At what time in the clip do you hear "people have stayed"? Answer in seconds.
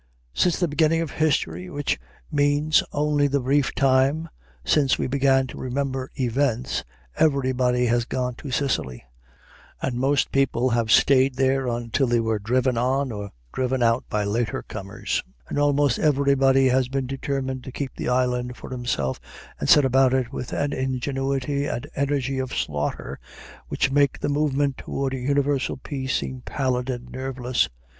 10.31-11.35